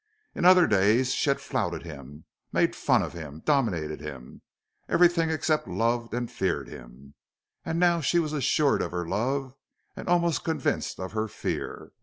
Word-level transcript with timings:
In 0.33 0.45
other 0.45 0.65
days 0.65 1.13
she 1.13 1.29
had 1.29 1.39
flouted 1.39 1.83
him, 1.83 2.25
made 2.51 2.75
fun 2.75 3.03
of 3.03 3.13
him, 3.13 3.41
dominated 3.45 4.01
him, 4.01 4.41
everything 4.89 5.29
except 5.29 5.67
loved 5.67 6.11
and 6.11 6.31
feared 6.31 6.67
him. 6.67 7.13
And 7.63 7.79
now 7.79 8.01
she 8.01 8.17
was 8.17 8.33
assured 8.33 8.81
of 8.81 8.89
her 8.89 9.07
love 9.07 9.55
and 9.95 10.07
almost 10.09 10.43
convinced 10.43 10.99
of 10.99 11.11
her 11.11 11.27
fear. 11.27 11.91